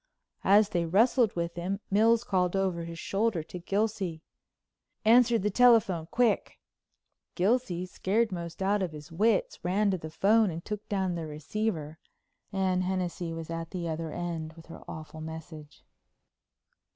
[0.43, 4.23] As they wrestled with him Mills called over his shoulder to Gilsey:
[5.05, 6.57] "Answer that telephone, quick."
[7.35, 11.27] Gilsey, scared most out of his wits, ran to the phone and took down the
[11.27, 11.99] receiver.
[12.51, 15.83] Anne Hennessey was at the other end with her awful message.